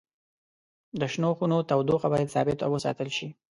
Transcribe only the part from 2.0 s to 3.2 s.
باید ثابت وساتل